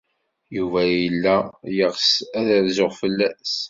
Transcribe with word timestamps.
Yuba 0.57 0.81
yella 0.93 1.35
yeɣs 1.77 2.09
ad 2.37 2.45
rzuɣ 2.65 2.91
fell-as. 3.01 3.53